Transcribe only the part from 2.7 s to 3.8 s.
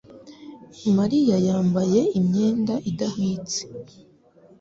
idahwitse.